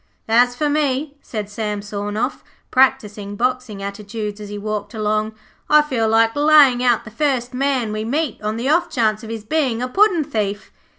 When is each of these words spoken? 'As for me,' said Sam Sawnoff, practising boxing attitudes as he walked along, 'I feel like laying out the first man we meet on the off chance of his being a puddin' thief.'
'As 0.27 0.55
for 0.55 0.67
me,' 0.67 1.15
said 1.21 1.47
Sam 1.47 1.83
Sawnoff, 1.83 2.43
practising 2.71 3.35
boxing 3.35 3.83
attitudes 3.83 4.41
as 4.41 4.49
he 4.49 4.57
walked 4.57 4.95
along, 4.95 5.35
'I 5.69 5.83
feel 5.83 6.09
like 6.09 6.35
laying 6.35 6.83
out 6.83 7.05
the 7.05 7.11
first 7.11 7.53
man 7.53 7.93
we 7.93 8.03
meet 8.03 8.41
on 8.41 8.57
the 8.57 8.67
off 8.67 8.89
chance 8.89 9.23
of 9.23 9.29
his 9.29 9.43
being 9.45 9.79
a 9.79 9.87
puddin' 9.87 10.23
thief.' 10.23 10.71